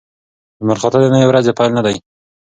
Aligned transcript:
لمرخاته 0.61 0.97
د 1.01 1.05
نوې 1.13 1.25
ورځې 1.27 1.51
پیل 1.59 1.71
نه 1.77 1.81
دی. 1.85 1.95